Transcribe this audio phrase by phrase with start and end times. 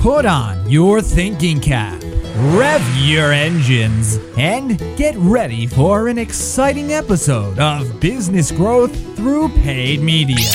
[0.00, 2.02] Put on your thinking cap,
[2.56, 10.00] rev your engines, and get ready for an exciting episode of Business Growth Through Paid
[10.00, 10.48] Media.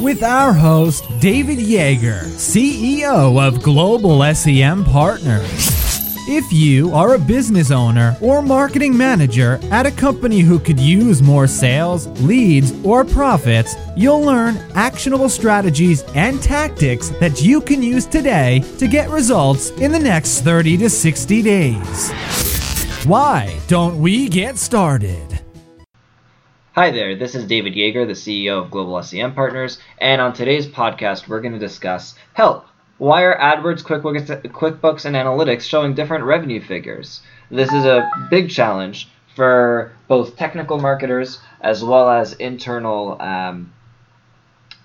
[0.00, 5.81] With our host, David Yeager, CEO of Global SEM Partners.
[6.28, 11.20] If you are a business owner or marketing manager at a company who could use
[11.20, 18.06] more sales, leads, or profits, you'll learn actionable strategies and tactics that you can use
[18.06, 22.12] today to get results in the next 30 to 60 days.
[23.04, 25.40] Why don't we get started?
[26.76, 30.68] Hi there, this is David Yeager, the CEO of Global SEM Partners, and on today's
[30.68, 32.66] podcast, we're going to discuss help
[33.02, 37.20] why are AdWords, QuickBooks, QuickBooks, and Analytics showing different revenue figures?
[37.50, 43.72] This is a big challenge for both technical marketers as well as internal, um,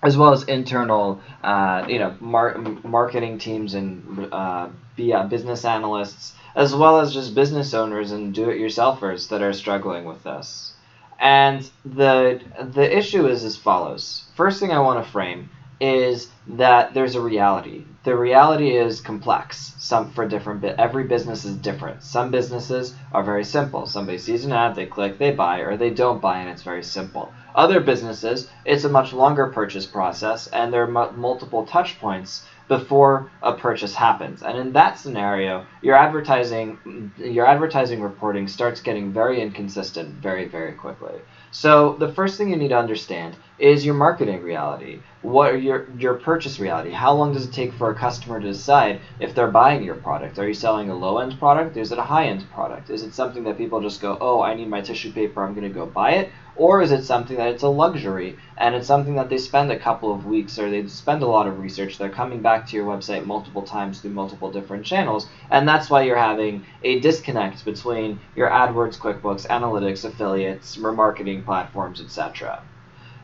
[0.01, 6.73] as well as internal, uh, you know, mar- marketing teams and uh, business analysts, as
[6.73, 10.73] well as just business owners and do-it-yourselfers that are struggling with this.
[11.19, 14.23] And the the issue is as follows.
[14.33, 17.85] First thing I want to frame is that there's a reality.
[18.03, 19.73] The reality is complex.
[19.77, 20.75] Some for different bit.
[20.77, 22.03] Every business is different.
[22.03, 23.85] Some businesses are very simple.
[23.85, 26.83] Somebody sees an ad, they click, they buy, or they don't buy, and it's very
[26.83, 27.31] simple.
[27.53, 32.45] Other businesses, it's a much longer purchase process, and there are m- multiple touch points
[32.67, 34.43] before a purchase happens.
[34.43, 40.73] And in that scenario, your advertising your advertising reporting starts getting very inconsistent very very
[40.73, 41.19] quickly.
[41.51, 44.99] So the first thing you need to understand is your marketing reality.
[45.23, 46.91] What are your your purchase reality?
[46.91, 50.37] How long does it take for a customer to decide if they're buying your product?
[50.37, 51.75] Are you selling a low end product?
[51.75, 52.91] Is it a high end product?
[52.91, 55.67] Is it something that people just go, "Oh, I need my tissue paper, I'm going
[55.67, 59.15] to go buy it?" Or is it something that it's a luxury and it's something
[59.15, 62.09] that they spend a couple of weeks or they spend a lot of research, they're
[62.09, 66.15] coming back to your website multiple times through multiple different channels, and that's why you're
[66.15, 72.61] having a disconnect between your AdWords, QuickBooks, Analytics, affiliates, remarketing platforms, etc.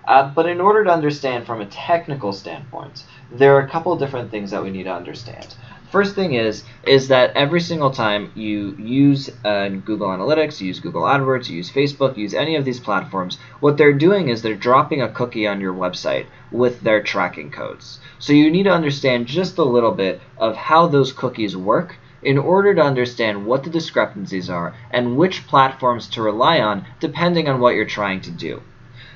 [0.06, 4.32] Uh, but in order to understand from a technical standpoint, there are a couple different
[4.32, 5.56] things that we need to understand.
[5.94, 10.80] First thing is is that every single time you use uh, Google Analytics, you use
[10.80, 14.42] Google AdWords, you use Facebook, you use any of these platforms, what they're doing is
[14.42, 18.00] they're dropping a cookie on your website with their tracking codes.
[18.18, 22.40] So you need to understand just a little bit of how those cookies work in
[22.40, 27.60] order to understand what the discrepancies are and which platforms to rely on depending on
[27.60, 28.62] what you're trying to do.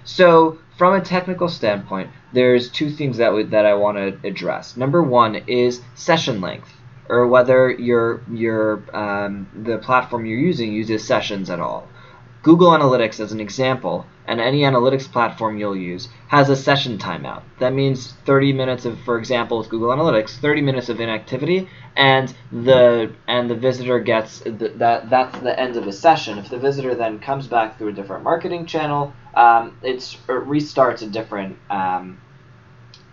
[0.07, 4.77] So, from a technical standpoint, there's two things that that I want to address.
[4.77, 6.73] Number one is session length,
[7.09, 11.89] or whether your your um, the platform you're using uses sessions at all.
[12.47, 17.41] Google Analytics, as an example, and any analytics platform you'll use, has a session timeout.
[17.59, 22.33] That means 30 minutes of, for example, with Google Analytics, 30 minutes of inactivity, and
[22.53, 26.37] the and the visitor gets the, that that's the end of the session.
[26.37, 29.97] If the visitor then comes back through a different marketing channel, um, it
[30.27, 31.57] restarts a different.
[31.69, 32.21] Um,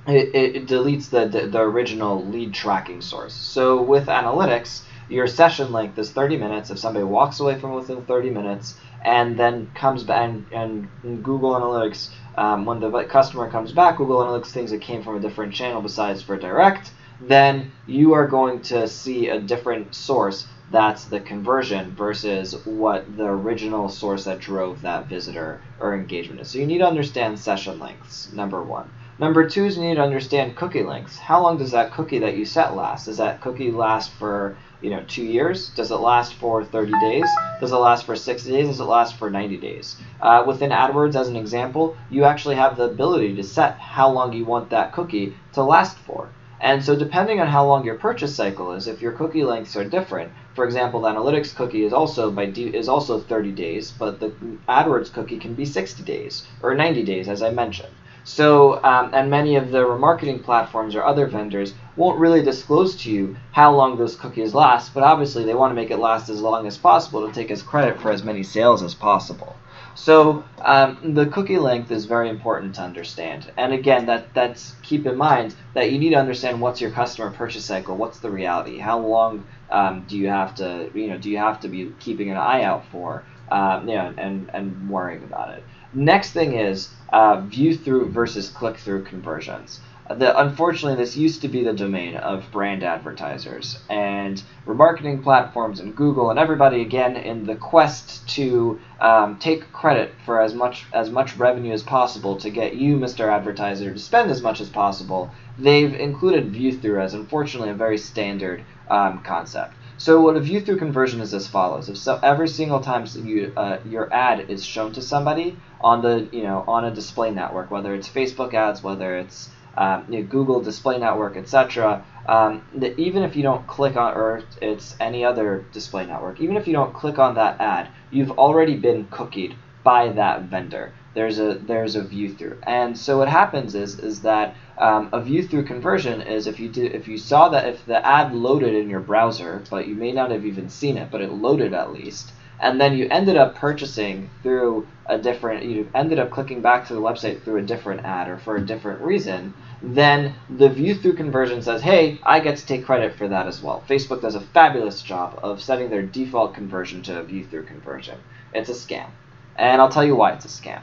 [0.06, 3.34] it, it, deletes the, the the original lead tracking source.
[3.34, 6.70] So with analytics, your session length is 30 minutes.
[6.70, 11.52] If somebody walks away from within 30 minutes and then comes back and, and Google
[11.52, 15.54] Analytics, um, when the customer comes back, Google Analytics thinks it came from a different
[15.54, 21.20] channel besides for direct, then you are going to see a different source that's the
[21.20, 26.48] conversion versus what the original source that drove that visitor or engagement is.
[26.48, 28.90] So you need to understand session lengths, number one.
[29.16, 31.18] Number two is you need to understand cookie lengths.
[31.18, 33.06] How long does that cookie that you set last?
[33.06, 35.68] Does that cookie last for you know two years?
[35.68, 37.30] Does it last for 30 days?
[37.60, 38.66] Does it last for 60 days?
[38.66, 39.94] Does it last for 90 days?
[40.20, 44.32] Uh, within AdWords, as an example, you actually have the ability to set how long
[44.32, 46.30] you want that cookie to last for.
[46.60, 49.84] And so depending on how long your purchase cycle is, if your cookie lengths are
[49.84, 54.30] different, for example, the analytics cookie is also by is also 30 days, but the
[54.68, 57.94] AdWords cookie can be 60 days or 90 days, as I mentioned.
[58.24, 63.10] So, um, and many of the remarketing platforms or other vendors won't really disclose to
[63.10, 66.40] you how long those cookies last, but obviously they want to make it last as
[66.40, 69.54] long as possible to take as credit for as many sales as possible.
[69.94, 73.52] So um, the cookie length is very important to understand.
[73.56, 77.30] And again, that that's keep in mind that you need to understand what's your customer
[77.30, 81.30] purchase cycle, what's the reality, how long um, do you have to you know do
[81.30, 85.22] you have to be keeping an eye out for, um, you know, and and worrying
[85.22, 85.62] about it.
[85.94, 89.78] Next thing is uh, view through versus click through conversions.
[90.10, 95.94] the, unfortunately, this used to be the domain of brand advertisers and remarketing platforms and
[95.94, 101.10] Google and everybody again in the quest to um, take credit for as much as
[101.10, 103.32] much revenue as possible to get you, Mr.
[103.32, 105.30] Advertiser, to spend as much as possible.
[105.60, 109.74] They've included view through as unfortunately a very standard um, concept.
[109.96, 113.52] So what a view through conversion is as follows: if so, every single time you,
[113.56, 117.70] uh, your ad is shown to somebody on the you know on a display network,
[117.70, 122.04] whether it's Facebook ads, whether it's um, you know, Google Display Network, etc.
[122.26, 122.62] Um,
[122.96, 126.72] even if you don't click on, or it's any other display network, even if you
[126.72, 130.92] don't click on that ad, you've already been cookied by that vendor.
[131.14, 135.20] There's a there's a view through, and so what happens is is that um, a
[135.20, 138.90] view through conversion is if you if you saw that if the ad loaded in
[138.90, 142.32] your browser, but you may not have even seen it, but it loaded at least,
[142.60, 146.94] and then you ended up purchasing through a different you ended up clicking back to
[146.94, 149.52] the website through a different ad or for a different reason
[149.92, 153.62] then the view through conversion says, hey, I get to take credit for that as
[153.62, 153.84] well.
[153.86, 158.18] Facebook does a fabulous job of setting their default conversion to a view through conversion.
[158.54, 159.10] It's a scam.
[159.56, 160.80] And I'll tell you why it's a scam.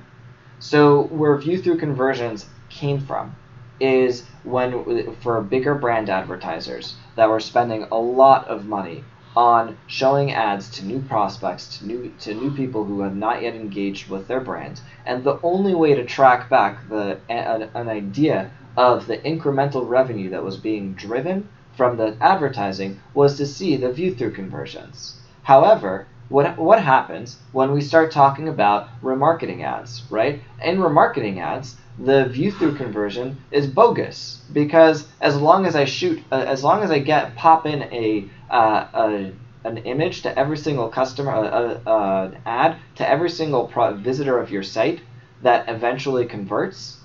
[0.63, 3.35] So, where view through conversions came from
[3.79, 9.03] is when, for bigger brand advertisers that were spending a lot of money
[9.35, 13.55] on showing ads to new prospects, to new to new people who have not yet
[13.55, 18.51] engaged with their brand, and the only way to track back the an, an idea
[18.77, 23.91] of the incremental revenue that was being driven from the advertising was to see the
[23.91, 25.19] view through conversions.
[25.41, 30.41] However, what, what happens when we start talking about remarketing ads, right?
[30.63, 36.23] In remarketing ads, the view through conversion is bogus because as long as I shoot,
[36.31, 39.33] uh, as long as I get pop in a, uh, a
[39.63, 44.49] an image to every single customer, uh, uh, ad to every single pro- visitor of
[44.49, 45.01] your site
[45.43, 46.97] that eventually converts,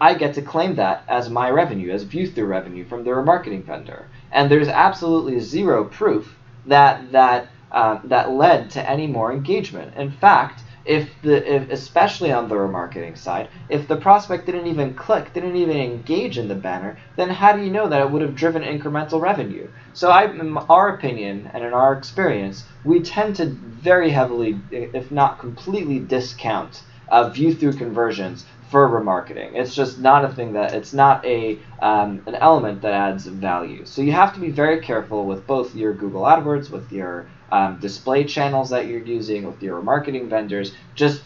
[0.00, 3.64] I get to claim that as my revenue, as view through revenue from the remarketing
[3.64, 4.06] vendor.
[4.32, 9.94] And there's absolutely zero proof that that uh, that led to any more engagement.
[9.96, 14.94] In fact, if the if, especially on the remarketing side, if the prospect didn't even
[14.94, 18.22] click, didn't even engage in the banner, then how do you know that it would
[18.22, 19.68] have driven incremental revenue?
[19.92, 25.10] So, I, in our opinion and in our experience, we tend to very heavily, if
[25.10, 29.54] not completely, discount uh, view through conversions for remarketing.
[29.54, 33.84] It's just not a thing that it's not a um, an element that adds value.
[33.86, 37.78] So you have to be very careful with both your Google AdWords, with your um,
[37.78, 40.72] display channels that you're using, with your marketing vendors.
[40.94, 41.22] Just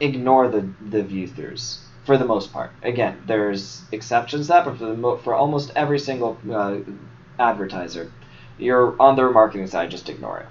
[0.00, 2.70] ignore the the view throughs for the most part.
[2.82, 6.78] Again, there's exceptions to that, but for the mo- for almost every single uh,
[7.38, 8.10] advertiser,
[8.58, 9.90] you're on the remarketing side.
[9.90, 10.46] Just ignore it.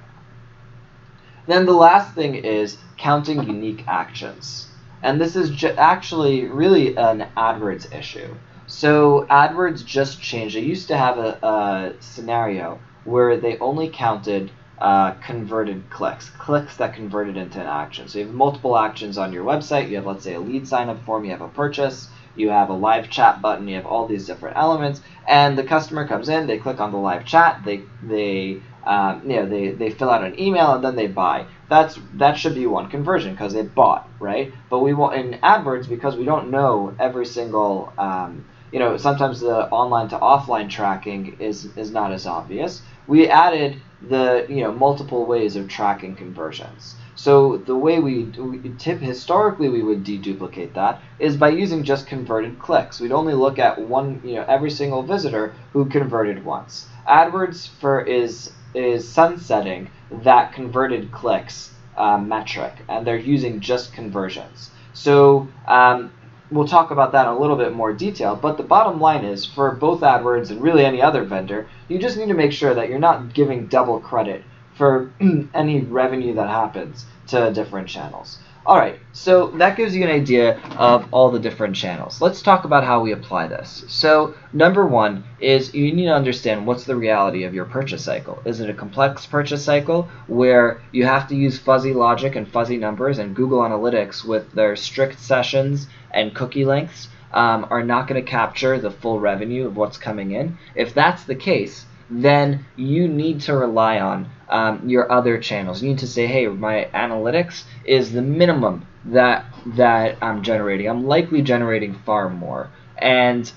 [1.45, 4.67] Then the last thing is counting unique actions.
[5.03, 8.33] And this is ju- actually really an AdWords issue.
[8.67, 10.55] So AdWords just changed.
[10.55, 16.77] They used to have a, a scenario where they only counted uh, converted clicks, clicks
[16.77, 18.07] that converted into an action.
[18.07, 19.89] So you have multiple actions on your website.
[19.89, 22.69] You have, let's say, a lead sign up form, you have a purchase, you have
[22.69, 26.47] a live chat button, you have all these different elements, and the customer comes in,
[26.47, 30.23] they click on the live chat, they they um, you know they, they fill out
[30.23, 31.45] an email and then they buy.
[31.69, 34.53] That's that should be one conversion because they bought right?
[34.69, 39.39] But we want in adwords because we don't know every single um, you know sometimes
[39.39, 42.81] the online to offline tracking is is not as obvious.
[43.07, 46.95] We added the you know multiple ways of tracking conversions.
[47.15, 52.07] So the way we, we tip historically we would deduplicate that is by using just
[52.07, 52.99] converted clicks.
[52.99, 56.87] We'd only look at one you know every single visitor who converted once.
[57.07, 64.71] Adwords for is is sunsetting that converted clicks uh, metric, and they're using just conversions.
[64.93, 66.11] So um,
[66.51, 68.35] we'll talk about that in a little bit more detail.
[68.35, 72.17] But the bottom line is, for both AdWords and really any other vendor, you just
[72.17, 74.43] need to make sure that you're not giving double credit
[74.75, 75.11] for
[75.53, 78.37] any revenue that happens to different channels.
[78.65, 82.21] All right, so that gives you an idea of all the different channels.
[82.21, 83.83] Let's talk about how we apply this.
[83.89, 88.41] So number one is you need to understand what's the reality of your purchase cycle.
[88.45, 92.77] Is it a complex purchase cycle where you have to use fuzzy logic and fuzzy
[92.77, 98.23] numbers and Google Analytics with their strict sessions and cookie lengths um, are not going
[98.23, 100.57] to capture the full revenue of what's coming in?
[100.73, 105.81] If that's the case, then you need to rely on um, your other channels.
[105.81, 110.87] You need to say, hey, my analytics is the minimum that that I'm generating.
[110.87, 113.51] I'm likely generating far more, and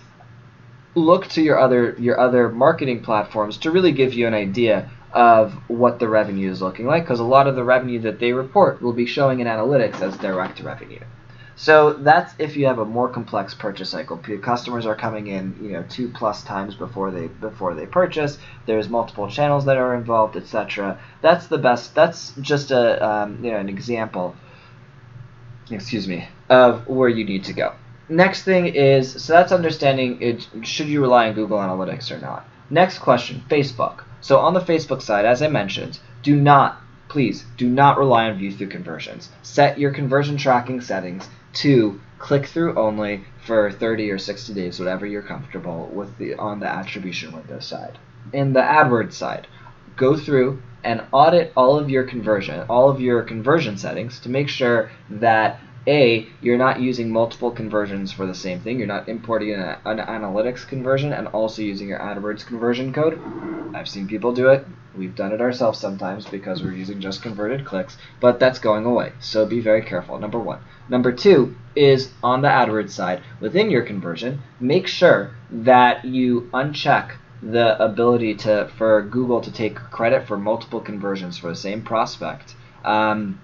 [0.95, 5.53] look to your other your other marketing platforms to really give you an idea of
[5.69, 8.83] what the revenue is looking like because a lot of the revenue that they report
[8.83, 11.01] will be showing in analytics as direct revenue.
[11.59, 14.19] So that's if you have a more complex purchase cycle.
[14.43, 18.37] Customers are coming in, you know, two plus times before they before they purchase.
[18.67, 21.01] There's multiple channels that are involved, etc.
[21.23, 21.95] That's the best.
[21.95, 24.37] That's just a um, you know an example.
[25.71, 27.73] Excuse me of where you need to go.
[28.11, 30.47] Next thing is so that's understanding it.
[30.63, 32.47] Should you rely on Google Analytics or not?
[32.69, 34.05] Next question: Facebook.
[34.21, 38.37] So on the Facebook side, as I mentioned, do not please do not rely on
[38.37, 39.31] view through conversions.
[39.41, 45.07] Set your conversion tracking settings to click through only for 30 or 60 days, whatever
[45.07, 47.99] you're comfortable with the on the attribution window side.
[48.33, 49.47] In the AdWords side,
[49.97, 54.49] go through and audit all of your conversion, all of your conversion settings to make
[54.49, 58.79] sure that a, you're not using multiple conversions for the same thing.
[58.79, 63.21] You're not importing an, an, analytics conversion and also using your AdWords conversion code.
[63.75, 64.67] I've seen people do it.
[64.97, 69.13] We've done it ourselves sometimes because we're using just converted clicks, but that's going away.
[69.21, 70.19] So be very careful.
[70.19, 70.61] Number one.
[70.89, 77.13] Number two is on the AdWords side, within your conversion, make sure that you uncheck
[77.43, 82.55] the ability to for Google to take credit for multiple conversions for the same prospect.
[82.85, 83.41] Um,